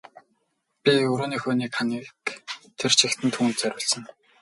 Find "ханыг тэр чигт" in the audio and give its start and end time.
1.75-3.19